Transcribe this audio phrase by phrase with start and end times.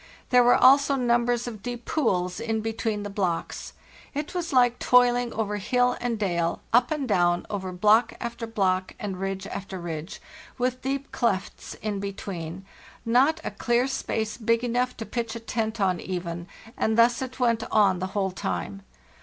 [0.31, 3.73] There were also numbers of deep pools in between the blocks.
[4.15, 8.95] It was like toiling over hill and dale, up and down over block after block
[8.99, 10.19] and ridge after ridge,
[10.57, 12.65] with deep clefts in between;
[13.05, 17.39] not a clear space big enough to pitch a tent on eyen, and thus it
[17.39, 18.81] went on the whole time.